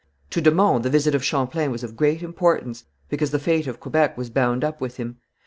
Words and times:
To 0.31 0.41
de 0.41 0.49
Monts 0.49 0.81
the 0.83 0.89
visit 0.89 1.13
of 1.13 1.23
Champlain 1.23 1.69
was 1.69 1.83
of 1.83 1.95
great 1.95 2.23
importance, 2.23 2.85
because 3.07 3.29
the 3.29 3.37
fate 3.37 3.67
of 3.67 3.79
Quebec 3.79 4.17
was 4.17 4.31
bound 4.31 4.63
up 4.63 4.81
with 4.81 4.97
him. 4.97 5.17